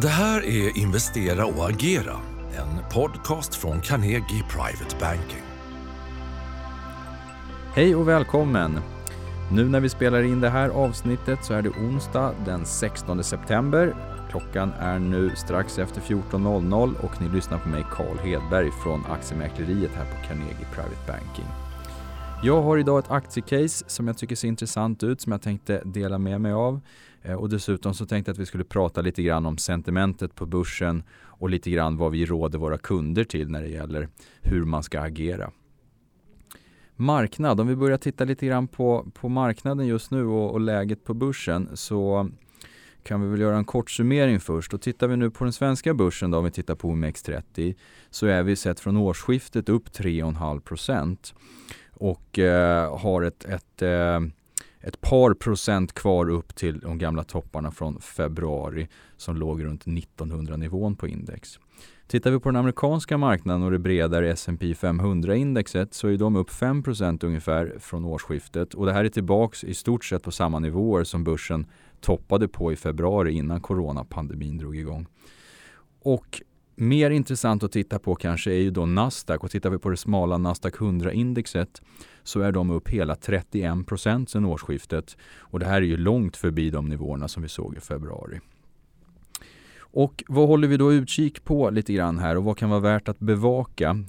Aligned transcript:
Det 0.00 0.08
här 0.08 0.44
är 0.44 0.78
Investera 0.78 1.46
och 1.46 1.68
agera, 1.68 2.16
en 2.56 2.90
podcast 2.92 3.54
från 3.54 3.80
Carnegie 3.80 4.44
Private 4.48 4.96
Banking. 5.00 5.42
Hej 7.74 7.94
och 7.94 8.08
välkommen! 8.08 8.80
Nu 9.52 9.68
när 9.68 9.80
vi 9.80 9.88
spelar 9.88 10.22
in 10.22 10.40
det 10.40 10.48
här 10.48 10.68
avsnittet 10.68 11.44
så 11.44 11.54
är 11.54 11.62
det 11.62 11.68
onsdag 11.68 12.34
den 12.44 12.66
16 12.66 13.24
september. 13.24 13.94
Klockan 14.30 14.72
är 14.78 14.98
nu 14.98 15.30
strax 15.36 15.78
efter 15.78 16.00
14.00 16.00 16.94
och 17.00 17.22
ni 17.22 17.28
lyssnar 17.28 17.58
på 17.58 17.68
mig 17.68 17.84
Carl 17.92 18.18
Hedberg 18.18 18.70
från 18.82 19.06
aktiemäkleriet 19.06 19.90
här 19.94 20.04
på 20.04 20.28
Carnegie 20.28 20.66
Private 20.74 21.06
Banking. 21.06 21.46
Jag 22.42 22.62
har 22.62 22.78
idag 22.78 22.98
ett 22.98 23.10
aktiecase 23.10 23.84
som 23.86 24.06
jag 24.06 24.18
tycker 24.18 24.36
ser 24.36 24.48
intressant 24.48 25.02
ut 25.02 25.20
som 25.20 25.32
jag 25.32 25.42
tänkte 25.42 25.82
dela 25.84 26.18
med 26.18 26.40
mig 26.40 26.52
av. 26.52 26.80
Eh, 27.22 27.34
och 27.34 27.48
dessutom 27.48 27.94
så 27.94 28.06
tänkte 28.06 28.28
jag 28.28 28.34
att 28.34 28.40
vi 28.40 28.46
skulle 28.46 28.64
prata 28.64 29.00
lite 29.00 29.22
grann 29.22 29.46
om 29.46 29.58
sentimentet 29.58 30.34
på 30.34 30.46
börsen 30.46 31.02
och 31.22 31.50
lite 31.50 31.70
grann 31.70 31.96
vad 31.96 32.12
vi 32.12 32.26
råder 32.26 32.58
våra 32.58 32.78
kunder 32.78 33.24
till 33.24 33.50
när 33.50 33.62
det 33.62 33.68
gäller 33.68 34.08
hur 34.40 34.64
man 34.64 34.82
ska 34.82 35.00
agera. 35.00 35.50
Marknad, 36.96 37.60
om 37.60 37.66
vi 37.66 37.76
börjar 37.76 37.98
titta 37.98 38.24
lite 38.24 38.46
grann 38.46 38.68
på, 38.68 39.06
på 39.14 39.28
marknaden 39.28 39.86
just 39.86 40.10
nu 40.10 40.26
och, 40.26 40.52
och 40.52 40.60
läget 40.60 41.04
på 41.04 41.14
börsen 41.14 41.68
så 41.74 42.30
kan 43.02 43.22
vi 43.22 43.28
väl 43.28 43.40
göra 43.40 43.56
en 43.56 43.64
kort 43.64 43.90
summering 43.90 44.40
först. 44.40 44.74
Och 44.74 44.80
tittar 44.80 45.08
vi 45.08 45.16
nu 45.16 45.30
på 45.30 45.44
den 45.44 45.52
svenska 45.52 45.94
börsen 45.94 46.30
då, 46.30 46.38
om 46.38 46.44
vi 46.44 46.50
tittar 46.50 46.74
på 46.74 46.88
OMX30 46.88 47.74
så 48.10 48.26
är 48.26 48.42
vi 48.42 48.56
sett 48.56 48.80
från 48.80 48.96
årsskiftet 48.96 49.68
upp 49.68 49.88
3,5 49.88 50.60
procent 50.60 51.34
och 51.96 52.38
eh, 52.38 52.98
har 52.98 53.22
ett, 53.22 53.44
ett, 53.44 53.82
eh, 53.82 54.20
ett 54.80 55.00
par 55.00 55.34
procent 55.34 55.92
kvar 55.92 56.30
upp 56.30 56.56
till 56.56 56.78
de 56.78 56.98
gamla 56.98 57.24
topparna 57.24 57.70
från 57.70 58.00
februari 58.00 58.88
som 59.16 59.36
låg 59.36 59.64
runt 59.64 59.82
1900 59.86 60.56
nivån 60.56 60.96
på 60.96 61.08
index. 61.08 61.58
Tittar 62.06 62.30
vi 62.30 62.40
på 62.40 62.48
den 62.48 62.56
amerikanska 62.56 63.18
marknaden 63.18 63.62
och 63.62 63.70
det 63.70 63.78
bredare 63.78 64.30
S&P 64.30 64.72
500-indexet 64.72 65.94
så 65.94 66.08
är 66.08 66.16
de 66.16 66.36
upp 66.36 66.50
5% 66.50 67.24
ungefär 67.24 67.74
från 67.78 68.04
årsskiftet 68.04 68.74
och 68.74 68.86
det 68.86 68.92
här 68.92 69.04
är 69.04 69.08
tillbaks 69.08 69.64
i 69.64 69.74
stort 69.74 70.04
sett 70.04 70.22
på 70.22 70.30
samma 70.30 70.58
nivåer 70.58 71.04
som 71.04 71.24
börsen 71.24 71.66
toppade 72.00 72.48
på 72.48 72.72
i 72.72 72.76
februari 72.76 73.32
innan 73.32 73.60
coronapandemin 73.60 74.58
drog 74.58 74.76
igång. 74.76 75.06
Och 76.02 76.42
mer 76.76 77.10
intressant 77.10 77.62
att 77.62 77.72
titta 77.72 77.98
på 77.98 78.14
kanske 78.14 78.50
är 78.50 78.60
ju 78.60 78.70
då 78.70 78.86
Nasdaq 78.86 79.44
och 79.44 79.50
tittar 79.50 79.70
vi 79.70 79.78
på 79.78 79.90
det 79.90 79.96
smala 79.96 80.38
Nasdaq 80.38 80.74
100-indexet 80.74 81.82
så 82.22 82.40
är 82.40 82.52
de 82.52 82.70
upp 82.70 82.88
hela 82.88 83.16
31 83.16 83.86
procent 83.86 84.30
sedan 84.30 84.44
årsskiftet 84.44 85.16
och 85.38 85.58
det 85.58 85.66
här 85.66 85.76
är 85.76 85.86
ju 85.86 85.96
långt 85.96 86.36
förbi 86.36 86.70
de 86.70 86.88
nivåerna 86.88 87.28
som 87.28 87.42
vi 87.42 87.48
såg 87.48 87.76
i 87.76 87.80
februari. 87.80 88.40
Och 89.78 90.24
vad 90.28 90.48
håller 90.48 90.68
vi 90.68 90.76
då 90.76 90.92
utkik 90.92 91.44
på 91.44 91.70
lite 91.70 91.92
grann 91.92 92.18
här 92.18 92.36
och 92.36 92.44
vad 92.44 92.58
kan 92.58 92.70
vara 92.70 92.80
värt 92.80 93.08
att 93.08 93.18
bevaka? 93.18 94.04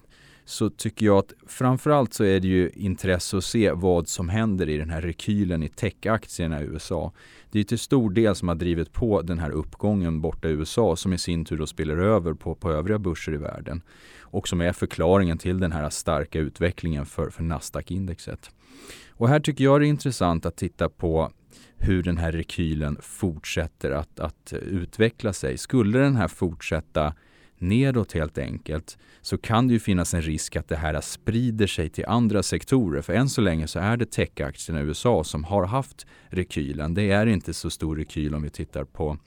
Så 0.50 0.70
tycker 0.70 1.06
jag 1.06 1.18
att 1.18 1.34
framförallt 1.48 2.14
så 2.14 2.24
är 2.24 2.40
det 2.40 2.48
ju 2.48 2.70
intresse 2.70 3.38
att 3.38 3.44
se 3.44 3.72
vad 3.72 4.08
som 4.08 4.30
händer 4.30 4.70
i 4.70 4.78
den 4.78 4.90
här 4.90 5.02
rekylen 5.02 5.64
i 5.64 5.70
techaktierna 5.70 6.62
i 6.62 6.66
USA. 6.66 7.12
Det 7.52 7.60
är 7.60 7.64
till 7.64 7.80
stor 7.80 8.10
del 8.10 8.36
som 8.36 8.48
har 8.48 8.56
drivit 8.56 8.94
på 8.94 9.22
den 9.22 9.40
här 9.40 9.50
uppgången 9.50 10.22
borta 10.22 10.48
i 10.48 10.52
USA 10.52 10.96
som 10.96 11.14
i 11.14 11.18
sin 11.18 11.46
tur 11.46 11.58
då 11.58 11.68
spiller 11.68 11.98
över 11.98 12.34
på, 12.34 12.56
på 12.56 12.72
övriga 12.72 13.00
börser 13.00 13.34
i 13.34 13.38
världen 13.38 13.82
och 14.22 14.48
som 14.48 14.62
är 14.62 14.74
förklaringen 14.74 15.38
till 15.38 15.60
den 15.60 15.72
här 15.72 15.90
starka 15.90 16.40
utvecklingen 16.40 17.06
för, 17.06 17.30
för 17.30 17.44
Nasdaq-indexet. 17.44 18.52
Och 19.10 19.30
här 19.30 19.40
tycker 19.40 19.64
jag 19.64 19.82
det 19.82 19.88
är 19.88 19.90
intressant 19.90 20.46
att 20.46 20.58
titta 20.58 20.90
på 20.90 21.32
hur 21.78 22.04
den 22.04 22.18
här 22.18 22.32
rekylen 22.32 22.98
fortsätter 23.02 23.92
att, 23.92 24.20
att 24.20 24.54
utveckla 24.54 25.34
sig. 25.34 25.58
Skulle 25.58 26.00
den 26.00 26.16
här 26.16 26.28
fortsätta 26.28 27.14
nedåt 27.60 28.14
helt 28.14 28.38
enkelt 28.38 28.98
så 29.22 29.38
kan 29.38 29.68
det 29.68 29.74
ju 29.74 29.80
finnas 29.80 30.14
en 30.14 30.22
risk 30.22 30.56
att 30.56 30.68
det 30.68 30.76
här 30.76 31.02
sprider 31.02 31.68
sig 31.68 31.90
till 31.90 32.06
andra 32.06 32.44
sektorer. 32.44 33.02
För 33.02 33.14
än 33.14 33.30
så 33.30 33.42
länge 33.42 33.68
så 33.68 33.80
är 33.80 33.98
det 33.98 34.12
techaktierna 34.12 34.82
i 34.82 34.84
USA 34.84 35.24
som 35.24 35.44
har 35.44 35.66
haft 35.66 36.06
rekylen. 36.28 36.94
Det 36.94 37.12
är 37.12 37.26
inte 37.26 37.54
så 37.54 37.70
stor 37.70 37.96
rekyl 37.96 38.36
om 38.36 38.44
vi 38.44 38.50
tittar 38.50 38.84
på, 38.84 39.18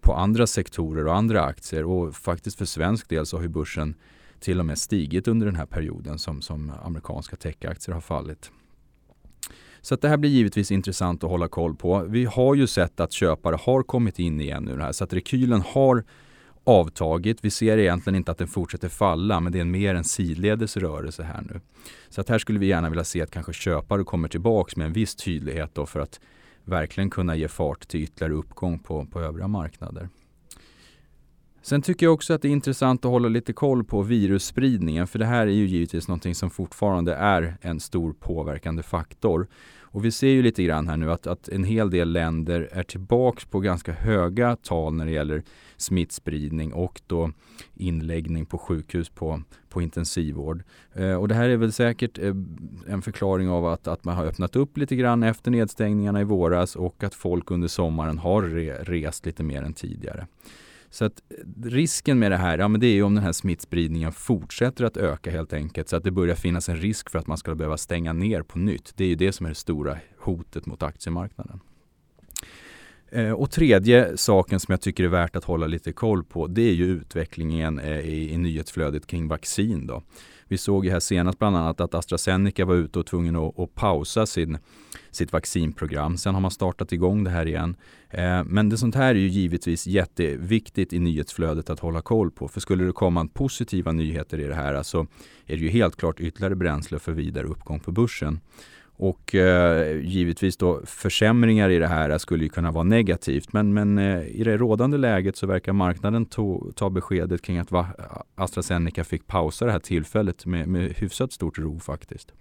på 0.00 0.14
andra 0.14 0.46
sektorer 0.46 1.06
och 1.06 1.16
andra 1.16 1.44
aktier. 1.44 1.84
Och 1.84 2.16
faktiskt 2.16 2.58
för 2.58 2.64
svensk 2.64 3.08
del 3.08 3.26
så 3.26 3.36
har 3.36 3.42
ju 3.42 3.48
börsen 3.48 3.94
till 4.40 4.60
och 4.60 4.66
med 4.66 4.78
stigit 4.78 5.28
under 5.28 5.46
den 5.46 5.56
här 5.56 5.66
perioden 5.66 6.18
som, 6.18 6.42
som 6.42 6.72
amerikanska 6.84 7.36
techaktier 7.36 7.94
har 7.94 8.00
fallit. 8.00 8.50
Så 9.80 9.94
att 9.94 10.00
det 10.00 10.08
här 10.08 10.16
blir 10.16 10.30
givetvis 10.30 10.70
intressant 10.70 11.24
att 11.24 11.30
hålla 11.30 11.48
koll 11.48 11.74
på. 11.74 12.04
Vi 12.08 12.24
har 12.24 12.54
ju 12.54 12.66
sett 12.66 13.00
att 13.00 13.12
köpare 13.12 13.58
har 13.62 13.82
kommit 13.82 14.18
in 14.18 14.40
igen 14.40 14.64
nu 14.64 14.80
här 14.80 14.92
så 14.92 15.04
att 15.04 15.12
rekylen 15.12 15.62
har 15.66 16.04
avtagit. 16.66 17.44
Vi 17.44 17.50
ser 17.50 17.78
egentligen 17.78 18.16
inte 18.16 18.30
att 18.30 18.38
den 18.38 18.48
fortsätter 18.48 18.88
falla, 18.88 19.40
men 19.40 19.52
det 19.52 19.60
är 19.60 19.64
mer 19.64 19.94
en 19.94 20.04
sidledes 20.04 20.76
rörelse 20.76 21.22
här 21.22 21.42
nu. 21.42 21.60
Så 22.08 22.20
att 22.20 22.28
här 22.28 22.38
skulle 22.38 22.58
vi 22.58 22.66
gärna 22.66 22.88
vilja 22.88 23.04
se 23.04 23.22
att 23.22 23.30
kanske 23.30 23.52
köpare 23.52 24.04
kommer 24.04 24.28
tillbaks 24.28 24.76
med 24.76 24.86
en 24.86 24.92
viss 24.92 25.14
tydlighet 25.14 25.70
då 25.74 25.86
för 25.86 26.00
att 26.00 26.20
verkligen 26.64 27.10
kunna 27.10 27.36
ge 27.36 27.48
fart 27.48 27.88
till 27.88 28.02
ytterligare 28.02 28.34
uppgång 28.34 28.78
på, 28.78 29.06
på 29.06 29.20
övriga 29.20 29.48
marknader. 29.48 30.08
Sen 31.66 31.82
tycker 31.82 32.06
jag 32.06 32.14
också 32.14 32.34
att 32.34 32.42
det 32.42 32.48
är 32.48 32.52
intressant 32.52 33.04
att 33.04 33.10
hålla 33.10 33.28
lite 33.28 33.52
koll 33.52 33.84
på 33.84 34.02
virusspridningen, 34.02 35.06
för 35.06 35.18
det 35.18 35.24
här 35.24 35.46
är 35.46 35.50
ju 35.50 35.66
givetvis 35.66 36.08
någonting 36.08 36.34
som 36.34 36.50
fortfarande 36.50 37.14
är 37.14 37.56
en 37.60 37.80
stor 37.80 38.12
påverkande 38.12 38.82
faktor. 38.82 39.46
Och 39.80 40.04
vi 40.04 40.10
ser 40.10 40.28
ju 40.28 40.42
lite 40.42 40.62
grann 40.62 40.88
här 40.88 40.96
nu 40.96 41.12
att, 41.12 41.26
att 41.26 41.48
en 41.48 41.64
hel 41.64 41.90
del 41.90 42.12
länder 42.12 42.68
är 42.72 42.82
tillbaks 42.82 43.44
på 43.44 43.60
ganska 43.60 43.92
höga 43.92 44.56
tal 44.56 44.94
när 44.94 45.06
det 45.06 45.10
gäller 45.10 45.42
smittspridning 45.76 46.72
och 46.72 47.00
då 47.06 47.30
inläggning 47.74 48.46
på 48.46 48.58
sjukhus 48.58 49.08
på, 49.08 49.42
på 49.68 49.82
intensivvård. 49.82 50.62
Eh, 50.94 51.14
och 51.14 51.28
det 51.28 51.34
här 51.34 51.48
är 51.48 51.56
väl 51.56 51.72
säkert 51.72 52.18
eh, 52.18 52.34
en 52.86 53.02
förklaring 53.02 53.48
av 53.48 53.66
att, 53.66 53.86
att 53.88 54.04
man 54.04 54.16
har 54.16 54.24
öppnat 54.24 54.56
upp 54.56 54.76
lite 54.76 54.96
grann 54.96 55.22
efter 55.22 55.50
nedstängningarna 55.50 56.20
i 56.20 56.24
våras 56.24 56.76
och 56.76 57.04
att 57.04 57.14
folk 57.14 57.50
under 57.50 57.68
sommaren 57.68 58.18
har 58.18 58.42
re, 58.42 58.78
rest 58.82 59.26
lite 59.26 59.42
mer 59.42 59.62
än 59.62 59.72
tidigare. 59.72 60.26
Så 60.90 61.04
att 61.04 61.22
eh, 61.28 61.68
risken 61.68 62.18
med 62.18 62.30
det 62.30 62.36
här, 62.36 62.58
ja 62.58 62.68
men 62.68 62.80
det 62.80 62.86
är 62.86 62.94
ju 62.94 63.02
om 63.02 63.14
den 63.14 63.24
här 63.24 63.32
smittspridningen 63.32 64.12
fortsätter 64.12 64.84
att 64.84 64.96
öka 64.96 65.30
helt 65.30 65.52
enkelt 65.52 65.88
så 65.88 65.96
att 65.96 66.04
det 66.04 66.10
börjar 66.10 66.34
finnas 66.34 66.68
en 66.68 66.76
risk 66.76 67.10
för 67.10 67.18
att 67.18 67.26
man 67.26 67.38
ska 67.38 67.54
behöva 67.54 67.76
stänga 67.76 68.12
ner 68.12 68.42
på 68.42 68.58
nytt. 68.58 68.92
Det 68.96 69.04
är 69.04 69.08
ju 69.08 69.14
det 69.14 69.32
som 69.32 69.46
är 69.46 69.50
det 69.50 69.54
stora 69.54 69.98
hotet 70.18 70.66
mot 70.66 70.82
aktiemarknaden. 70.82 71.60
Eh, 73.10 73.32
och 73.32 73.50
tredje 73.50 74.16
saken 74.16 74.60
som 74.60 74.72
jag 74.72 74.80
tycker 74.80 75.04
är 75.04 75.08
värt 75.08 75.36
att 75.36 75.44
hålla 75.44 75.66
lite 75.66 75.92
koll 75.92 76.24
på 76.24 76.46
det 76.46 76.68
är 76.68 76.74
ju 76.74 76.84
utvecklingen 76.84 77.78
eh, 77.78 78.00
i, 78.00 78.32
i 78.32 78.38
nyhetsflödet 78.38 79.06
kring 79.06 79.28
vaccin. 79.28 79.86
Då. 79.86 80.02
Vi 80.48 80.58
såg 80.58 80.84
ju 80.84 80.90
här 80.90 81.00
senast 81.00 81.38
bland 81.38 81.56
annat 81.56 81.80
att 81.80 81.94
AstraZeneca 81.94 82.64
var 82.64 82.74
ute 82.74 82.98
och 82.98 83.06
tvungen 83.06 83.36
att, 83.36 83.58
att 83.58 83.74
pausa 83.74 84.26
sin, 84.26 84.58
sitt 85.10 85.32
vaccinprogram. 85.32 86.16
Sen 86.16 86.34
har 86.34 86.40
man 86.40 86.50
startat 86.50 86.92
igång 86.92 87.24
det 87.24 87.30
här 87.30 87.46
igen. 87.46 87.76
Eh, 88.10 88.44
men 88.44 88.68
det 88.68 88.76
sånt 88.76 88.94
här 88.94 89.14
är 89.14 89.18
ju 89.18 89.28
givetvis 89.28 89.86
jätteviktigt 89.86 90.92
i 90.92 90.98
nyhetsflödet 90.98 91.70
att 91.70 91.80
hålla 91.80 92.02
koll 92.02 92.30
på. 92.30 92.48
För 92.48 92.60
skulle 92.60 92.84
det 92.84 92.92
komma 92.92 93.28
positiva 93.32 93.92
nyheter 93.92 94.38
i 94.38 94.44
det 94.44 94.54
här 94.54 94.82
så 94.82 95.06
är 95.46 95.56
det 95.56 95.62
ju 95.62 95.68
helt 95.68 95.96
klart 95.96 96.20
ytterligare 96.20 96.54
bränsle 96.54 96.98
för 96.98 97.12
vidare 97.12 97.46
uppgång 97.46 97.80
på 97.80 97.92
börsen. 97.92 98.40
Och 98.98 99.34
eh, 99.34 100.00
givetvis 100.00 100.56
då 100.56 100.80
försämringar 100.84 101.70
i 101.70 101.78
det 101.78 101.86
här 101.86 102.18
skulle 102.18 102.44
ju 102.44 102.48
kunna 102.48 102.70
vara 102.70 102.84
negativt. 102.84 103.52
Men, 103.52 103.74
men 103.74 103.98
eh, 103.98 104.26
i 104.26 104.44
det 104.44 104.56
rådande 104.56 104.96
läget 104.96 105.36
så 105.36 105.46
verkar 105.46 105.72
marknaden 105.72 106.26
to, 106.26 106.72
ta 106.72 106.90
beskedet 106.90 107.42
kring 107.42 107.58
att 107.58 107.70
va, 107.70 107.86
AstraZeneca 108.34 109.04
fick 109.04 109.26
pausa 109.26 109.64
det 109.64 109.72
här 109.72 109.78
tillfället 109.78 110.46
med, 110.46 110.68
med 110.68 110.92
hyfsat 110.92 111.32
stort 111.32 111.58
ro 111.58 111.78
faktiskt. 111.80 112.32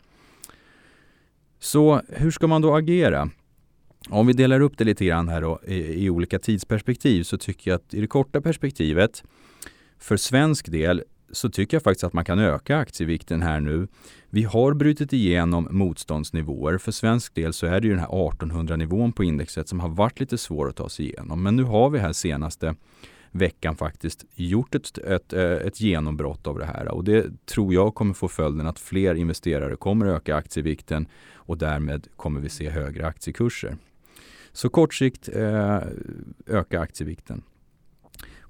Så 1.59 2.01
hur 2.09 2.31
ska 2.31 2.47
man 2.47 2.61
då 2.61 2.75
agera? 2.75 3.29
Om 4.09 4.27
vi 4.27 4.33
delar 4.33 4.59
upp 4.59 4.77
det 4.77 4.83
lite 4.83 5.05
grann 5.05 5.29
här 5.29 5.41
då, 5.41 5.59
i, 5.67 6.05
i 6.05 6.09
olika 6.09 6.39
tidsperspektiv 6.39 7.23
så 7.23 7.37
tycker 7.37 7.71
jag 7.71 7.75
att 7.75 7.93
i 7.93 8.01
det 8.01 8.07
korta 8.07 8.41
perspektivet 8.41 9.23
för 9.99 10.17
svensk 10.17 10.71
del 10.71 11.03
så 11.35 11.49
tycker 11.49 11.77
jag 11.77 11.83
faktiskt 11.83 12.03
att 12.03 12.13
man 12.13 12.25
kan 12.25 12.39
öka 12.39 12.77
aktievikten 12.77 13.41
här 13.41 13.59
nu. 13.59 13.87
Vi 14.29 14.43
har 14.43 14.73
brutit 14.73 15.13
igenom 15.13 15.67
motståndsnivåer. 15.71 16.77
För 16.77 16.91
svensk 16.91 17.35
del 17.35 17.53
så 17.53 17.65
är 17.65 17.81
det 17.81 17.87
ju 17.87 17.93
den 17.93 17.99
här 17.99 18.27
1800 18.27 18.75
nivån 18.75 19.13
på 19.13 19.23
indexet 19.23 19.69
som 19.69 19.79
har 19.79 19.89
varit 19.89 20.19
lite 20.19 20.37
svår 20.37 20.69
att 20.69 20.75
ta 20.75 20.89
sig 20.89 21.05
igenom. 21.05 21.43
Men 21.43 21.55
nu 21.55 21.63
har 21.63 21.89
vi 21.89 21.99
här 21.99 22.13
senaste 22.13 22.75
veckan 23.31 23.75
faktiskt 23.75 24.25
gjort 24.35 24.75
ett, 24.75 24.97
ett, 24.97 25.33
eh, 25.33 25.51
ett 25.51 25.81
genombrott 25.81 26.47
av 26.47 26.59
det 26.59 26.65
här 26.65 26.87
och 26.87 27.03
det 27.03 27.45
tror 27.45 27.73
jag 27.73 27.95
kommer 27.95 28.13
få 28.13 28.27
följden 28.27 28.67
att 28.67 28.79
fler 28.79 29.15
investerare 29.15 29.75
kommer 29.75 30.05
öka 30.05 30.35
aktievikten 30.35 31.07
och 31.33 31.57
därmed 31.57 32.07
kommer 32.15 32.39
vi 32.39 32.49
se 32.49 32.69
högre 32.69 33.07
aktiekurser. 33.07 33.77
Så 34.51 34.69
kort 34.69 34.93
sikt 34.93 35.29
eh, 35.33 35.79
öka 36.45 36.79
aktievikten. 36.79 37.43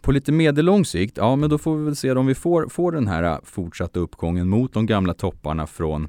På 0.06 0.12
lite 0.12 0.32
medellång 0.32 0.86
sikt, 0.86 1.18
ja 1.18 1.36
men 1.36 1.50
då 1.50 1.58
får 1.58 1.78
vi 1.78 1.86
väl 1.86 1.96
se 1.96 2.12
om 2.12 2.26
vi 2.26 2.36
får, 2.36 2.68
får 2.68 2.92
den 2.92 3.08
här 3.08 3.24
äh, 3.24 3.38
fortsatta 3.44 4.00
uppgången 4.00 4.50
mot 4.50 4.74
de 4.74 4.86
gamla 4.86 5.14
topparna 5.14 5.68
från 5.68 6.08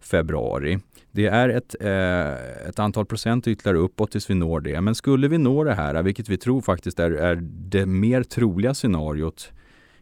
februari. 0.00 0.78
Det 1.10 1.26
är 1.26 1.48
ett, 1.48 1.76
eh, 1.80 2.68
ett 2.68 2.78
antal 2.78 3.06
procent 3.06 3.48
ytterligare 3.48 3.78
uppåt 3.78 4.10
tills 4.10 4.30
vi 4.30 4.34
når 4.34 4.60
det. 4.60 4.80
Men 4.80 4.94
skulle 4.94 5.28
vi 5.28 5.38
nå 5.38 5.64
det 5.64 5.74
här, 5.74 5.94
äh, 5.94 6.02
vilket 6.02 6.28
vi 6.28 6.36
tror 6.36 6.60
faktiskt 6.60 6.98
är, 6.98 7.10
är 7.10 7.38
det 7.42 7.86
mer 7.86 8.22
troliga 8.22 8.74
scenariot 8.74 9.52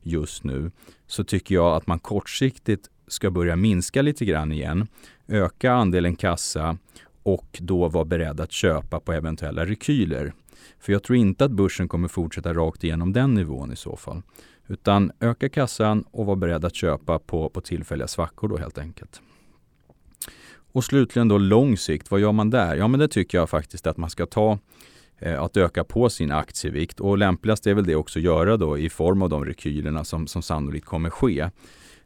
just 0.02 0.44
nu, 0.44 0.70
så 1.06 1.24
tycker 1.24 1.54
jag 1.54 1.76
att 1.76 1.86
man 1.86 1.98
kortsiktigt 1.98 2.88
ska 3.08 3.30
börja 3.30 3.56
minska 3.56 4.02
lite 4.02 4.24
grann 4.24 4.52
igen, 4.52 4.86
öka 5.28 5.72
andelen 5.72 6.16
kassa 6.16 6.78
och 7.22 7.58
då 7.60 7.88
vara 7.88 8.04
beredd 8.04 8.40
att 8.40 8.52
köpa 8.52 9.00
på 9.00 9.12
eventuella 9.12 9.64
rekyler. 9.64 10.32
För 10.78 10.92
jag 10.92 11.02
tror 11.02 11.16
inte 11.16 11.44
att 11.44 11.50
börsen 11.50 11.88
kommer 11.88 12.08
fortsätta 12.08 12.54
rakt 12.54 12.84
igenom 12.84 13.12
den 13.12 13.34
nivån 13.34 13.72
i 13.72 13.76
så 13.76 13.96
fall. 13.96 14.22
Utan 14.66 15.12
öka 15.20 15.48
kassan 15.48 16.04
och 16.10 16.26
vara 16.26 16.36
beredd 16.36 16.64
att 16.64 16.74
köpa 16.74 17.18
på, 17.18 17.48
på 17.48 17.60
tillfälliga 17.60 18.08
svackor 18.08 18.48
då 18.48 18.56
helt 18.56 18.78
enkelt. 18.78 19.20
Och 20.72 20.84
slutligen 20.84 21.28
då 21.28 21.38
lång 21.38 21.76
sikt, 21.76 22.10
vad 22.10 22.20
gör 22.20 22.32
man 22.32 22.50
där? 22.50 22.76
Ja 22.76 22.88
men 22.88 23.00
det 23.00 23.08
tycker 23.08 23.38
jag 23.38 23.50
faktiskt 23.50 23.86
att 23.86 23.96
man 23.96 24.10
ska 24.10 24.26
ta 24.26 24.58
eh, 25.18 25.42
att 25.42 25.56
öka 25.56 25.84
på 25.84 26.10
sin 26.10 26.32
aktievikt 26.32 27.00
och 27.00 27.18
lämpligast 27.18 27.66
är 27.66 27.74
väl 27.74 27.86
det 27.86 27.94
också 27.94 28.18
att 28.18 28.22
göra 28.22 28.56
då 28.56 28.78
i 28.78 28.90
form 28.90 29.22
av 29.22 29.28
de 29.28 29.44
rekylerna 29.44 30.04
som, 30.04 30.26
som 30.26 30.42
sannolikt 30.42 30.86
kommer 30.86 31.10
ske. 31.10 31.50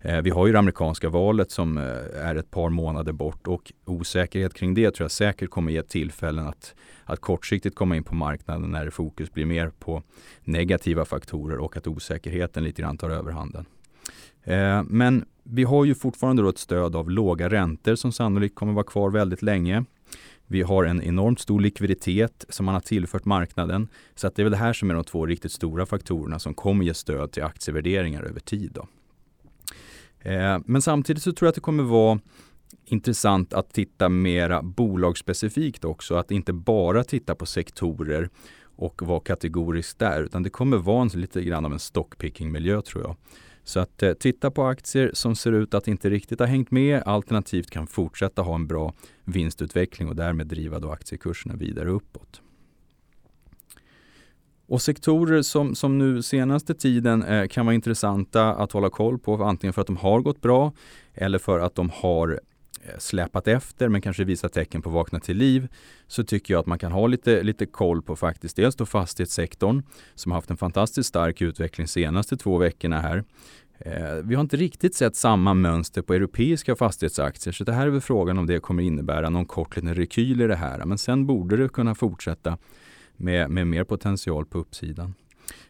Eh, 0.04 0.22
vi 0.22 0.30
har 0.30 0.46
ju 0.46 0.52
det 0.52 0.58
amerikanska 0.58 1.08
valet 1.08 1.50
som 1.50 1.78
eh, 1.78 1.84
är 2.14 2.34
ett 2.34 2.50
par 2.50 2.70
månader 2.70 3.12
bort 3.12 3.46
och 3.46 3.72
osäkerhet 3.84 4.54
kring 4.54 4.74
det 4.74 4.90
tror 4.90 5.04
jag 5.04 5.10
säkert 5.10 5.50
kommer 5.50 5.72
ge 5.72 5.82
tillfällen 5.82 6.46
att, 6.46 6.74
att 7.04 7.20
kortsiktigt 7.20 7.76
komma 7.76 7.96
in 7.96 8.04
på 8.04 8.14
marknaden 8.14 8.70
när 8.70 8.90
fokus 8.90 9.32
blir 9.32 9.46
mer 9.46 9.70
på 9.78 10.02
negativa 10.44 11.04
faktorer 11.04 11.58
och 11.58 11.76
att 11.76 11.86
osäkerheten 11.86 12.64
lite 12.64 12.82
grann 12.82 12.98
tar 12.98 13.10
överhanden. 13.10 13.64
Eh, 14.44 14.82
men 14.82 15.24
vi 15.42 15.64
har 15.64 15.84
ju 15.84 15.94
fortfarande 15.94 16.42
då 16.42 16.48
ett 16.48 16.58
stöd 16.58 16.96
av 16.96 17.10
låga 17.10 17.48
räntor 17.48 17.94
som 17.94 18.12
sannolikt 18.12 18.54
kommer 18.54 18.72
vara 18.72 18.84
kvar 18.84 19.10
väldigt 19.10 19.42
länge. 19.42 19.84
Vi 20.46 20.62
har 20.62 20.84
en 20.84 21.02
enormt 21.02 21.40
stor 21.40 21.60
likviditet 21.60 22.44
som 22.48 22.66
man 22.66 22.74
har 22.74 22.80
tillfört 22.80 23.24
marknaden. 23.24 23.88
Så 24.14 24.26
att 24.26 24.36
det 24.36 24.42
är 24.42 24.44
väl 24.44 24.50
det 24.50 24.56
här 24.58 24.72
som 24.72 24.90
är 24.90 24.94
de 24.94 25.04
två 25.04 25.26
riktigt 25.26 25.52
stora 25.52 25.86
faktorerna 25.86 26.38
som 26.38 26.54
kommer 26.54 26.84
ge 26.84 26.94
stöd 26.94 27.32
till 27.32 27.42
aktievärderingar 27.42 28.22
över 28.22 28.40
tid. 28.40 28.70
Då. 28.74 28.86
Eh, 30.22 30.58
men 30.64 30.82
samtidigt 30.82 31.22
så 31.22 31.32
tror 31.32 31.46
jag 31.46 31.48
att 31.48 31.54
det 31.54 31.60
kommer 31.60 31.82
vara 31.82 32.20
intressant 32.84 33.52
att 33.52 33.72
titta 33.72 34.08
mera 34.08 34.62
bolagsspecifikt 34.62 35.84
också. 35.84 36.14
Att 36.14 36.30
inte 36.30 36.52
bara 36.52 37.04
titta 37.04 37.34
på 37.34 37.46
sektorer 37.46 38.28
och 38.76 39.02
vara 39.02 39.20
kategorisk 39.20 39.98
där. 39.98 40.22
Utan 40.22 40.42
det 40.42 40.50
kommer 40.50 40.76
vara 40.76 41.02
en, 41.02 41.20
lite 41.20 41.42
grann 41.42 41.64
av 41.64 41.72
en 41.72 41.78
stockpicking-miljö 41.78 42.82
tror 42.82 43.02
jag. 43.02 43.16
Så 43.64 43.80
att 43.80 44.02
eh, 44.02 44.12
titta 44.12 44.50
på 44.50 44.64
aktier 44.64 45.10
som 45.14 45.36
ser 45.36 45.52
ut 45.52 45.74
att 45.74 45.88
inte 45.88 46.10
riktigt 46.10 46.38
ha 46.38 46.46
hängt 46.46 46.70
med 46.70 47.02
alternativt 47.02 47.70
kan 47.70 47.86
fortsätta 47.86 48.42
ha 48.42 48.54
en 48.54 48.66
bra 48.66 48.94
vinstutveckling 49.24 50.08
och 50.08 50.16
därmed 50.16 50.46
driva 50.46 50.78
då 50.78 50.90
aktiekurserna 50.90 51.54
vidare 51.54 51.90
uppåt. 51.90 52.42
Och 54.66 54.82
sektorer 54.82 55.42
som, 55.42 55.74
som 55.74 55.98
nu 55.98 56.22
senaste 56.22 56.74
tiden 56.74 57.22
eh, 57.22 57.48
kan 57.48 57.66
vara 57.66 57.74
intressanta 57.74 58.54
att 58.54 58.72
hålla 58.72 58.90
koll 58.90 59.18
på, 59.18 59.44
antingen 59.44 59.72
för 59.72 59.80
att 59.80 59.86
de 59.86 59.96
har 59.96 60.20
gått 60.20 60.40
bra 60.40 60.72
eller 61.14 61.38
för 61.38 61.60
att 61.60 61.74
de 61.74 61.90
har 61.94 62.40
eh, 62.82 62.98
släpat 62.98 63.48
efter 63.48 63.88
men 63.88 64.00
kanske 64.00 64.24
visar 64.24 64.48
tecken 64.48 64.82
på 64.82 64.88
att 64.88 64.94
vakna 64.94 65.20
till 65.20 65.36
liv 65.36 65.68
så 66.06 66.24
tycker 66.24 66.54
jag 66.54 66.60
att 66.60 66.66
man 66.66 66.78
kan 66.78 66.92
ha 66.92 67.06
lite, 67.06 67.42
lite 67.42 67.66
koll 67.66 68.02
på 68.02 68.16
faktiskt 68.16 68.56
dels 68.56 68.76
då 68.76 68.86
fastighetssektorn 68.86 69.82
som 70.14 70.32
har 70.32 70.36
haft 70.36 70.50
en 70.50 70.56
fantastiskt 70.56 71.08
stark 71.08 71.42
utveckling 71.42 71.88
senaste 71.88 72.36
två 72.36 72.58
veckorna 72.58 73.00
här. 73.00 73.24
Eh, 73.78 74.14
vi 74.24 74.34
har 74.34 74.40
inte 74.40 74.56
riktigt 74.56 74.94
sett 74.94 75.16
samma 75.16 75.54
mönster 75.54 76.02
på 76.02 76.14
europeiska 76.14 76.76
fastighetsaktier 76.76 77.52
så 77.52 77.64
det 77.64 77.72
här 77.72 77.86
är 77.86 77.90
väl 77.90 78.00
frågan 78.00 78.38
om 78.38 78.46
det 78.46 78.58
kommer 78.58 78.82
innebära 78.82 79.30
någon 79.30 79.46
kort 79.46 79.76
liten 79.76 79.94
rekyl 79.94 80.40
i 80.40 80.46
det 80.46 80.56
här 80.56 80.84
men 80.84 80.98
sen 80.98 81.26
borde 81.26 81.56
det 81.56 81.68
kunna 81.68 81.94
fortsätta 81.94 82.58
med, 83.22 83.50
med 83.50 83.66
mer 83.66 83.84
potential 83.84 84.46
på 84.46 84.58
uppsidan. 84.58 85.14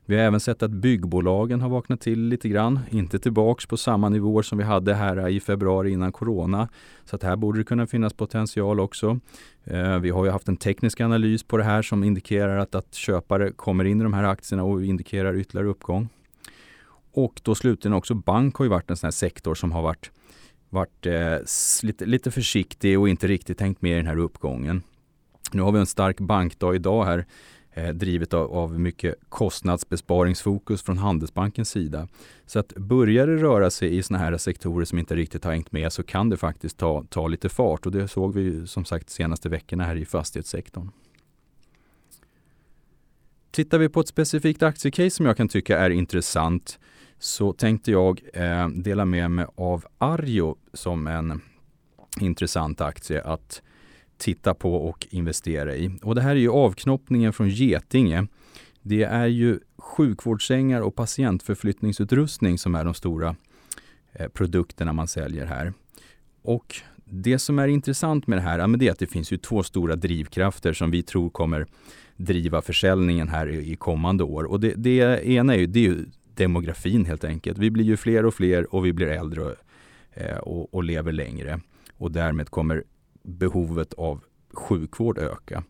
Vi 0.07 0.17
har 0.17 0.23
även 0.23 0.41
sett 0.41 0.63
att 0.63 0.71
byggbolagen 0.71 1.61
har 1.61 1.69
vaknat 1.69 2.01
till 2.01 2.29
lite 2.29 2.49
grann, 2.49 2.81
inte 2.91 3.19
tillbaks 3.19 3.67
på 3.67 3.77
samma 3.77 4.09
nivåer 4.09 4.43
som 4.43 4.59
vi 4.59 4.65
hade 4.65 4.95
här 4.95 5.29
i 5.29 5.41
februari 5.41 5.91
innan 5.91 6.13
corona. 6.13 6.69
Så 7.05 7.17
att 7.17 7.23
här 7.23 7.37
borde 7.37 7.59
det 7.59 7.65
kunna 7.65 7.87
finnas 7.87 8.13
potential 8.13 8.81
också. 8.81 9.21
Eh, 9.65 9.99
vi 9.99 10.11
har 10.11 10.25
ju 10.25 10.31
haft 10.31 10.49
en 10.49 10.57
teknisk 10.57 11.01
analys 11.01 11.43
på 11.43 11.57
det 11.57 11.65
här 11.65 11.83
som 11.83 12.05
indikerar 12.05 12.59
att, 12.59 12.75
att 12.75 12.95
köpare 12.95 13.51
kommer 13.51 13.85
in 13.85 14.01
i 14.01 14.03
de 14.03 14.13
här 14.13 14.25
aktierna 14.25 14.65
och 14.65 14.85
indikerar 14.85 15.37
ytterligare 15.37 15.69
uppgång. 15.69 16.09
Och 17.13 17.41
då 17.43 17.55
slutligen 17.55 17.95
också 17.95 18.15
bank 18.15 18.57
har 18.57 18.65
ju 18.65 18.69
varit 18.69 18.91
en 18.91 18.97
sån 18.97 19.07
här 19.07 19.13
sektor 19.13 19.55
som 19.55 19.73
har 19.73 19.83
varit, 19.83 20.11
varit 20.71 21.07
eh, 21.07 21.39
lite, 21.83 22.07
lite 22.07 22.31
försiktig 22.31 23.01
och 23.01 23.09
inte 23.09 23.27
riktigt 23.27 23.59
tänkt 23.59 23.83
med 23.83 23.93
i 23.93 23.97
den 23.97 24.07
här 24.07 24.19
uppgången. 24.19 24.83
Nu 25.55 25.63
har 25.63 25.73
vi 25.73 25.79
en 25.79 25.87
stark 25.87 26.21
bankdag 26.21 26.75
idag 26.75 27.05
här 27.05 27.27
eh, 27.73 27.89
drivet 27.89 28.35
av, 28.35 28.53
av 28.53 28.81
mycket 28.81 29.15
kostnadsbesparingsfokus 29.29 30.83
från 30.83 30.99
Handelsbankens 30.99 31.71
sida. 31.71 32.09
Så 32.47 32.59
att 32.59 32.75
börjar 32.77 33.27
det 33.27 33.37
röra 33.37 33.71
sig 33.71 33.97
i 33.97 34.03
sådana 34.03 34.25
här 34.25 34.37
sektorer 34.37 34.85
som 34.85 34.99
inte 34.99 35.15
riktigt 35.15 35.45
har 35.45 35.53
hängt 35.53 35.73
med 35.73 35.93
så 35.93 36.03
kan 36.03 36.29
det 36.29 36.37
faktiskt 36.37 36.79
ta, 36.79 37.05
ta 37.09 37.27
lite 37.27 37.49
fart 37.49 37.87
och 37.87 37.93
det 37.93 38.09
såg 38.09 38.35
vi 38.35 38.67
som 38.67 38.85
sagt 38.85 39.11
senaste 39.11 39.49
veckorna 39.49 39.85
här 39.85 39.97
i 39.97 40.05
fastighetssektorn. 40.05 40.91
Tittar 43.51 43.79
vi 43.79 43.89
på 43.89 44.01
ett 44.01 44.09
specifikt 44.09 44.63
aktiecase 44.63 45.11
som 45.11 45.27
jag 45.27 45.37
kan 45.37 45.49
tycka 45.49 45.79
är 45.79 45.91
intressant 45.91 46.79
så 47.19 47.53
tänkte 47.53 47.91
jag 47.91 48.21
eh, 48.35 48.69
dela 48.69 49.05
med 49.05 49.31
mig 49.31 49.47
av 49.55 49.85
Arjo 49.99 50.57
som 50.73 51.07
en 51.07 51.41
intressant 52.21 52.81
aktie 52.81 53.23
att 53.23 53.63
titta 54.23 54.55
på 54.55 54.75
och 54.75 55.07
investera 55.11 55.77
i. 55.77 55.91
Och 56.03 56.15
det 56.15 56.21
här 56.21 56.31
är 56.31 56.41
ju 56.41 56.51
avknoppningen 56.51 57.33
från 57.33 57.49
Getinge. 57.49 58.27
Det 58.83 59.03
är 59.03 59.27
ju 59.27 59.59
sjukvårdssängar 59.79 60.81
och 60.81 60.95
patientförflyttningsutrustning 60.95 62.59
som 62.59 62.75
är 62.75 62.85
de 62.85 62.95
stora 62.95 63.37
eh, 64.13 64.29
produkterna 64.29 64.93
man 64.93 65.09
säljer 65.09 65.47
här. 65.47 65.73
Och 66.43 66.77
det 67.05 67.39
som 67.39 67.59
är 67.59 67.69
intressant 67.69 68.27
med 68.27 68.39
det 68.39 68.43
här 68.43 68.59
är 68.59 68.91
att 68.91 68.99
det 68.99 69.07
finns 69.07 69.33
ju 69.33 69.37
två 69.37 69.63
stora 69.63 69.97
drivkrafter 69.97 70.73
som 70.73 70.91
vi 70.91 71.03
tror 71.03 71.31
kommer 71.31 71.67
driva 72.17 72.63
försäljningen 72.63 73.29
här 73.29 73.49
i, 73.49 73.77
kommande 73.77 74.25
år. 74.25 74.45
Och 74.45 74.61
det, 74.61 74.75
det 74.77 75.27
ena 75.29 75.55
är 75.55 75.59
ju, 75.59 75.67
det 75.67 75.79
är 75.79 75.85
ju 75.85 76.05
demografin 76.35 77.05
helt 77.05 77.25
enkelt. 77.25 77.59
Vi 77.59 77.71
blir 77.71 77.85
ju 77.85 77.97
fler 77.97 78.27
och 78.27 78.35
fler 78.35 78.75
och 78.75 78.87
vi 78.87 78.93
blir 78.93 79.07
äldre 79.07 79.43
och, 79.43 79.57
och, 80.43 80.75
och 80.75 80.85
lever 80.85 81.13
längre. 81.13 81.61
Och 81.97 82.13
därmed 82.13 82.49
kommer 82.51 82.85
behovet 83.23 83.93
av 83.93 84.21
sjukvård 84.53 85.19
öka. 85.19 85.65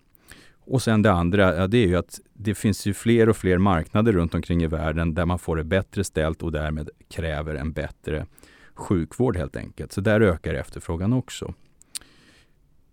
Och 0.64 0.82
sen 0.82 1.02
det 1.02 1.12
andra, 1.12 1.56
ja, 1.56 1.66
det 1.66 1.78
är 1.78 1.87
ju 1.87 1.96
att 1.96 2.20
det 2.32 2.54
finns 2.54 2.87
ju 2.87 2.94
fler 2.94 3.28
och 3.28 3.37
fler 3.37 3.58
marknader 3.58 4.12
runt 4.12 4.34
omkring 4.34 4.62
i 4.62 4.66
världen 4.66 5.14
där 5.14 5.26
man 5.26 5.38
får 5.38 5.56
det 5.56 5.64
bättre 5.64 6.04
ställt 6.04 6.43
och 6.43 6.52
därmed 6.52 6.91
kräver 7.08 7.55
en 7.55 7.72
bättre 7.72 8.27
sjukvård 8.74 9.36
helt 9.36 9.56
enkelt. 9.56 9.93
Så 9.93 10.00
där 10.00 10.20
ökar 10.20 10.55
efterfrågan 10.55 11.12
också. 11.12 11.55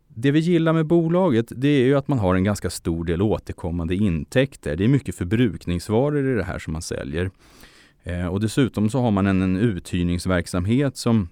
Det 0.07 0.31
vi 0.31 0.39
gillar 0.39 0.74
med 0.74 0.86
bolaget 0.86 1.51
det 1.55 1.67
är 1.67 1.86
ju 1.86 1.95
att 1.95 2.07
man 2.07 2.19
har 2.19 2.36
en 2.36 2.43
ganska 2.43 2.69
stor 2.69 3.05
del 3.05 3.22
återkommande 3.22 3.95
intäkter. 3.95 4.75
Det 4.75 4.84
är 4.84 4.88
mycket 4.88 5.15
förbrukningsvaror 5.15 6.31
i 6.31 6.36
det 6.36 6.43
här 6.43 6.60
som 6.60 6.74
man 6.74 6.81
säljer. 6.81 7.31
Eh, 8.03 8.27
och 8.27 8.39
dessutom 8.39 8.89
så 8.89 9.01
har 9.01 9.12
man 9.12 9.27
en, 9.27 9.41
en 9.41 9.57
uthyrningsverksamhet 9.57 10.98
som 10.98 11.29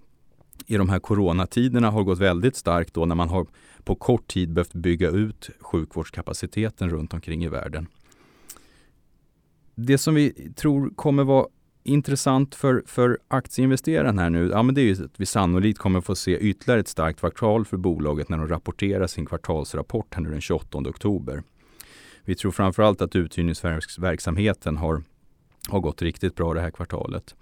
i 0.65 0.77
de 0.77 0.89
här 0.89 0.99
coronatiderna 0.99 1.89
har 1.89 2.03
gått 2.03 2.19
väldigt 2.19 2.55
starkt 2.55 2.93
då 2.93 3.05
när 3.05 3.15
man 3.15 3.29
har 3.29 3.47
på 3.83 3.95
kort 3.95 4.27
tid 4.27 4.53
behövt 4.53 4.73
bygga 4.73 5.09
ut 5.09 5.49
sjukvårdskapaciteten 5.59 6.89
runt 6.89 7.13
omkring 7.13 7.43
i 7.43 7.47
världen. 7.47 7.87
Det 9.75 9.97
som 9.97 10.15
vi 10.15 10.53
tror 10.55 10.89
kommer 10.89 11.23
vara 11.23 11.47
intressant 11.83 12.55
för, 12.55 12.83
för 12.85 13.19
aktieinvesteraren 13.27 14.19
här 14.19 14.29
nu, 14.29 14.49
ja 14.49 14.63
men 14.63 14.75
det 14.75 14.81
är 14.81 14.85
ju 14.85 15.05
att 15.05 15.19
vi 15.19 15.25
sannolikt 15.25 15.79
kommer 15.79 16.01
få 16.01 16.15
se 16.15 16.37
ytterligare 16.37 16.79
ett 16.79 16.87
starkt 16.87 17.19
kvartal 17.19 17.65
för 17.65 17.77
bolaget 17.77 18.29
när 18.29 18.37
de 18.37 18.47
rapporterar 18.47 19.07
sin 19.07 19.25
kvartalsrapport 19.25 20.13
här 20.13 20.21
nu 20.21 20.29
den 20.29 20.41
28 20.41 20.77
oktober. 20.77 21.43
Vi 22.23 22.35
tror 22.35 22.51
framförallt 22.51 23.01
att 23.01 23.15
uthyrningsverksamheten 23.15 24.77
har, 24.77 25.03
har 25.69 25.79
gått 25.79 26.01
riktigt 26.01 26.35
bra 26.35 26.53
det 26.53 26.61
här 26.61 26.71
kvartalet. 26.71 27.35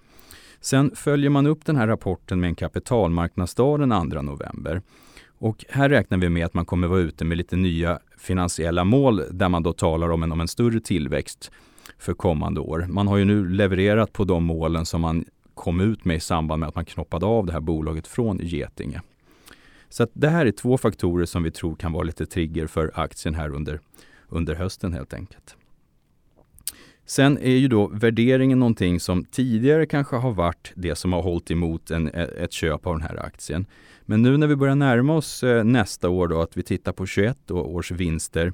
Sen 0.60 0.90
följer 0.94 1.30
man 1.30 1.46
upp 1.46 1.64
den 1.64 1.76
här 1.76 1.86
rapporten 1.86 2.40
med 2.40 2.48
en 2.48 2.54
kapitalmarknadsdag 2.54 3.80
den 3.80 4.10
2 4.10 4.22
november. 4.22 4.82
Och 5.38 5.64
här 5.68 5.88
räknar 5.88 6.18
vi 6.18 6.28
med 6.28 6.46
att 6.46 6.54
man 6.54 6.66
kommer 6.66 6.88
vara 6.88 7.00
ute 7.00 7.24
med 7.24 7.38
lite 7.38 7.56
nya 7.56 7.98
finansiella 8.18 8.84
mål 8.84 9.22
där 9.30 9.48
man 9.48 9.62
då 9.62 9.72
talar 9.72 10.08
om 10.08 10.22
en, 10.22 10.32
om 10.32 10.40
en 10.40 10.48
större 10.48 10.80
tillväxt 10.80 11.50
för 11.98 12.14
kommande 12.14 12.60
år. 12.60 12.86
Man 12.88 13.08
har 13.08 13.16
ju 13.16 13.24
nu 13.24 13.48
levererat 13.48 14.12
på 14.12 14.24
de 14.24 14.44
målen 14.44 14.86
som 14.86 15.00
man 15.00 15.24
kom 15.54 15.80
ut 15.80 16.04
med 16.04 16.16
i 16.16 16.20
samband 16.20 16.60
med 16.60 16.68
att 16.68 16.74
man 16.74 16.84
knoppade 16.84 17.26
av 17.26 17.46
det 17.46 17.52
här 17.52 17.60
bolaget 17.60 18.06
från 18.06 18.38
Getinge. 18.42 19.02
Så 19.88 20.06
det 20.12 20.28
här 20.28 20.46
är 20.46 20.52
två 20.52 20.78
faktorer 20.78 21.26
som 21.26 21.42
vi 21.42 21.50
tror 21.50 21.76
kan 21.76 21.92
vara 21.92 22.02
lite 22.02 22.26
trigger 22.26 22.66
för 22.66 22.90
aktien 22.94 23.34
här 23.34 23.50
under, 23.54 23.80
under 24.28 24.54
hösten 24.54 24.92
helt 24.92 25.14
enkelt. 25.14 25.56
Sen 27.06 27.38
är 27.38 27.56
ju 27.56 27.68
då 27.68 27.86
värderingen 27.86 28.58
någonting 28.58 29.00
som 29.00 29.24
tidigare 29.24 29.86
kanske 29.86 30.16
har 30.16 30.32
varit 30.32 30.72
det 30.74 30.94
som 30.94 31.12
har 31.12 31.22
hållit 31.22 31.50
emot 31.50 31.90
en, 31.90 32.08
e, 32.08 32.28
ett 32.38 32.52
köp 32.52 32.86
av 32.86 32.92
den 32.92 33.02
här 33.02 33.26
aktien. 33.26 33.66
Men 34.02 34.22
nu 34.22 34.36
när 34.36 34.46
vi 34.46 34.56
börjar 34.56 34.74
närma 34.74 35.14
oss 35.14 35.42
eh, 35.42 35.64
nästa 35.64 36.08
år 36.08 36.28
då, 36.28 36.42
att 36.42 36.56
vi 36.56 36.62
tittar 36.62 36.92
på 36.92 37.06
21 37.06 37.50
års 37.50 37.90
vinster, 37.90 38.52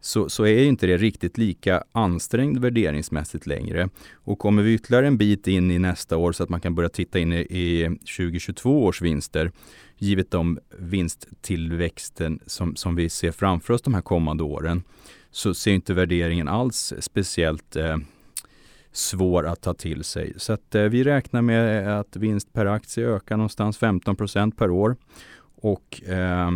så, 0.00 0.28
så 0.28 0.46
är 0.46 0.64
inte 0.64 0.86
det 0.86 0.96
riktigt 0.96 1.38
lika 1.38 1.84
ansträngd 1.92 2.58
värderingsmässigt 2.58 3.46
längre. 3.46 3.88
Och 4.14 4.38
kommer 4.38 4.62
vi 4.62 4.74
ytterligare 4.74 5.06
en 5.06 5.18
bit 5.18 5.48
in 5.48 5.70
i 5.70 5.78
nästa 5.78 6.16
år 6.16 6.32
så 6.32 6.42
att 6.42 6.48
man 6.48 6.60
kan 6.60 6.74
börja 6.74 6.88
titta 6.88 7.18
in 7.18 7.32
i, 7.32 7.36
i 7.36 7.98
2022 8.16 8.84
års 8.84 9.02
vinster, 9.02 9.52
givet 9.98 10.30
de 10.30 10.58
vinsttillväxten 10.78 12.40
som, 12.46 12.76
som 12.76 12.96
vi 12.96 13.08
ser 13.08 13.32
framför 13.32 13.74
oss 13.74 13.82
de 13.82 13.94
här 13.94 14.02
kommande 14.02 14.42
åren, 14.42 14.82
så 15.34 15.54
ser 15.54 15.72
inte 15.72 15.94
värderingen 15.94 16.48
alls 16.48 16.92
speciellt 16.98 17.76
eh, 17.76 17.96
svår 18.92 19.46
att 19.46 19.60
ta 19.60 19.74
till 19.74 20.04
sig. 20.04 20.32
Så 20.36 20.52
att, 20.52 20.74
eh, 20.74 20.82
vi 20.82 21.04
räknar 21.04 21.42
med 21.42 21.86
eh, 21.86 21.98
att 21.98 22.16
vinst 22.16 22.52
per 22.52 22.66
aktie 22.66 23.08
ökar 23.08 23.36
någonstans 23.36 23.78
15% 23.78 24.56
per 24.56 24.70
år 24.70 24.96
och 25.56 26.02
eh, 26.02 26.50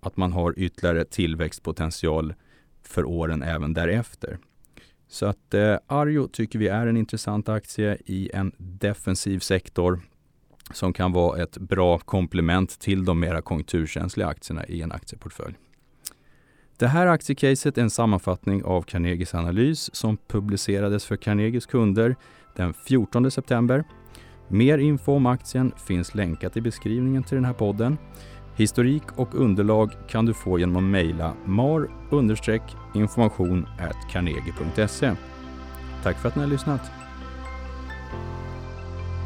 att 0.00 0.16
man 0.16 0.32
har 0.32 0.54
ytterligare 0.56 1.04
tillväxtpotential 1.04 2.34
för 2.82 3.04
åren 3.04 3.42
även 3.42 3.74
därefter. 3.74 4.38
Så 5.08 5.26
att 5.26 5.54
eh, 5.54 5.76
Arjo 5.86 6.28
tycker 6.28 6.58
vi 6.58 6.68
är 6.68 6.86
en 6.86 6.96
intressant 6.96 7.48
aktie 7.48 7.98
i 8.06 8.30
en 8.34 8.52
defensiv 8.58 9.38
sektor 9.38 10.00
som 10.72 10.92
kan 10.92 11.12
vara 11.12 11.42
ett 11.42 11.58
bra 11.58 11.98
komplement 11.98 12.80
till 12.80 13.04
de 13.04 13.20
mera 13.20 13.42
konjunkturkänsliga 13.42 14.26
aktierna 14.26 14.66
i 14.66 14.82
en 14.82 14.92
aktieportfölj. 14.92 15.54
Det 16.80 16.88
här 16.88 17.06
aktiecaset 17.06 17.78
är 17.78 17.82
en 17.82 17.90
sammanfattning 17.90 18.64
av 18.64 18.82
Carnegies 18.82 19.34
analys 19.34 19.94
som 19.94 20.16
publicerades 20.16 21.04
för 21.04 21.16
Carnegies 21.16 21.66
kunder 21.66 22.16
den 22.56 22.74
14 22.74 23.30
september. 23.30 23.84
Mer 24.48 24.78
info 24.78 25.12
om 25.12 25.26
aktien 25.26 25.72
finns 25.86 26.14
länkat 26.14 26.56
i 26.56 26.60
beskrivningen 26.60 27.22
till 27.22 27.34
den 27.34 27.44
här 27.44 27.52
podden. 27.52 27.98
Historik 28.56 29.02
och 29.16 29.34
underlag 29.34 29.92
kan 30.08 30.26
du 30.26 30.34
få 30.34 30.58
genom 30.58 30.76
att 30.76 30.82
mejla 30.82 31.34
mar-information 31.44 33.66
carnegie.se. 34.12 35.12
Tack 36.02 36.18
för 36.18 36.28
att 36.28 36.36
ni 36.36 36.42
har 36.42 36.48
lyssnat. 36.48 36.90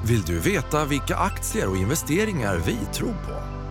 Vill 0.09 0.23
du 0.23 0.41
veta 0.41 0.85
vilka 0.85 1.17
aktier 1.17 1.71
och 1.71 1.77
investeringar 1.77 2.57
vi 2.67 2.77
tror 2.93 3.13
på? 3.13 3.64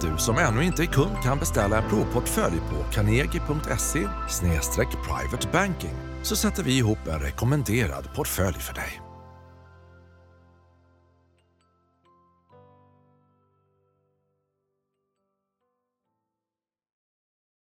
Du 0.00 0.18
som 0.18 0.38
ännu 0.38 0.64
inte 0.64 0.82
är 0.82 0.86
kund 0.86 1.16
kan 1.22 1.38
beställa 1.38 1.82
en 1.82 1.88
provportfölj 1.88 2.56
på 2.70 2.92
carnegie.se 2.92 4.08
privatebanking 5.06 5.94
så 6.22 6.36
sätter 6.36 6.62
vi 6.62 6.76
ihop 6.78 7.06
en 7.06 7.20
rekommenderad 7.20 8.14
portfölj 8.14 8.58
för 8.58 8.74
dig. 8.74 9.09